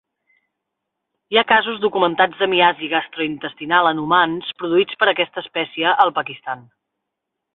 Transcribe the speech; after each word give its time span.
Hi 1.33 1.37
ha 1.39 1.43
casos 1.51 1.75
documentats 1.83 2.39
de 2.39 2.47
miasi 2.53 2.89
gastrointestinal 2.95 3.91
en 3.91 4.01
humans 4.05 4.49
produïts 4.61 4.99
per 5.03 5.09
aquesta 5.13 5.43
espècie 5.45 5.95
al 6.07 6.15
Pakistan. 6.19 6.65